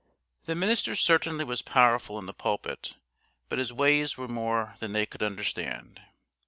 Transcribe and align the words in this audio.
The 0.45 0.55
minister 0.55 0.95
certainly 0.95 1.45
was 1.45 1.61
powerful 1.61 2.17
in 2.17 2.25
the 2.25 2.33
pulpit, 2.33 2.95
but 3.49 3.59
his 3.59 3.71
ways 3.71 4.17
were 4.17 4.27
more 4.27 4.73
than 4.79 4.93
they 4.93 5.05
could 5.05 5.21
understand. 5.21 6.01